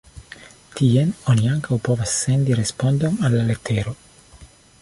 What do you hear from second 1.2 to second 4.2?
oni ankaŭ povas sendi respondon al la letero.